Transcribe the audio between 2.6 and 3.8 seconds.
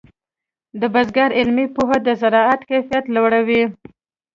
کیفیت لوړوي.